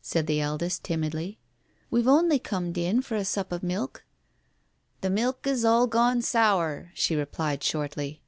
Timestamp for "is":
5.46-5.62